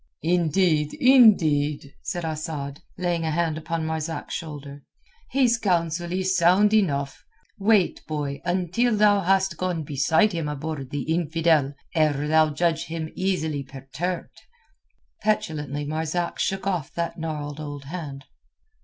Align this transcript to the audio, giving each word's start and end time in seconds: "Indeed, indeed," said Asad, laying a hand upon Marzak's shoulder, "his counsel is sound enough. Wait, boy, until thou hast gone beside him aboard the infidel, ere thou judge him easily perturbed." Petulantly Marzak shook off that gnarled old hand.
"Indeed, 0.23 0.95
indeed," 0.95 1.93
said 2.01 2.25
Asad, 2.25 2.79
laying 2.97 3.23
a 3.23 3.29
hand 3.29 3.55
upon 3.55 3.85
Marzak's 3.85 4.33
shoulder, 4.33 4.81
"his 5.29 5.59
counsel 5.59 6.11
is 6.11 6.35
sound 6.35 6.73
enough. 6.73 7.23
Wait, 7.59 8.03
boy, 8.07 8.41
until 8.43 8.97
thou 8.97 9.21
hast 9.21 9.57
gone 9.57 9.83
beside 9.83 10.31
him 10.33 10.47
aboard 10.49 10.89
the 10.89 11.03
infidel, 11.03 11.75
ere 11.93 12.27
thou 12.27 12.49
judge 12.49 12.85
him 12.85 13.11
easily 13.13 13.61
perturbed." 13.61 14.41
Petulantly 15.21 15.85
Marzak 15.85 16.39
shook 16.39 16.65
off 16.65 16.91
that 16.95 17.19
gnarled 17.19 17.59
old 17.59 17.83
hand. 17.83 18.25